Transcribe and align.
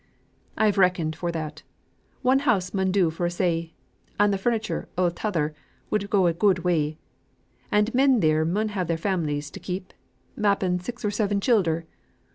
"I've 0.57 0.79
reckoned 0.79 1.15
for 1.15 1.31
that. 1.31 1.61
One 2.23 2.39
house 2.39 2.73
mun 2.73 2.91
do 2.91 3.11
for 3.11 3.27
us 3.27 3.39
a', 3.39 3.71
and 4.19 4.33
the 4.33 4.37
furniture 4.39 4.89
o' 4.97 5.09
t'other 5.11 5.53
would 5.91 6.09
go 6.09 6.25
a 6.25 6.33
good 6.33 6.63
way. 6.63 6.97
And 7.71 7.93
men 7.93 8.19
theer 8.19 8.43
mun 8.43 8.69
have 8.69 8.87
their 8.87 8.97
families 8.97 9.51
to 9.51 9.59
keep 9.59 9.93
mappen 10.35 10.79
six 10.79 11.05
or 11.05 11.11
seven 11.11 11.39
childer. 11.39 11.85